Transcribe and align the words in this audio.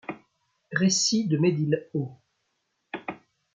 Récits 0.71 1.27
de 1.27 1.37
Médilhault. 1.37 2.17